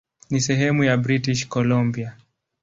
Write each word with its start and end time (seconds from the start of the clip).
Ni 0.29 0.41
sehemu 0.41 0.83
ya 0.83 0.97
British 0.97 1.47
Columbia. 1.47 2.17